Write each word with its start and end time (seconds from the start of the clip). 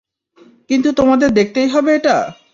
কিন্তু, 0.69 0.89
তোমাদের 0.91 1.29
দেখতেই 1.31 1.67
হবে 1.67 1.89
এটা! 1.95 2.17